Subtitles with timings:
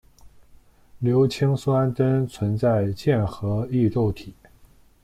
[0.97, 4.33] 硫氰酸根存在键合异构体。